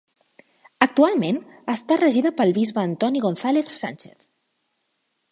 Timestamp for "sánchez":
3.83-4.17